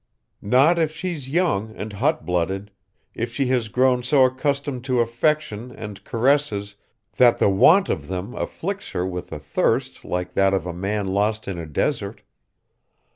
[0.41, 2.71] Not if she's young and hot blooded,
[3.13, 6.73] if she has grown so accustomed to affection and caresses
[7.17, 11.05] that the want of them afflicts her with a thirst like that of a man
[11.05, 12.23] lost in a desert.